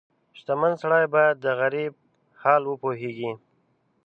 •شتمن 0.37 0.73
سړی 0.81 1.05
باید 1.15 1.35
د 1.39 1.45
غریب 1.61 1.93
حال 2.41 2.63
وپوهيږي. 2.65 3.31